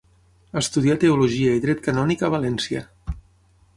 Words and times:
Estudià 0.61 0.95
Teologia 1.03 1.53
i 1.57 1.61
Dret 1.67 1.85
Canònic 1.89 2.25
a 2.25 2.31
València. 2.37 2.83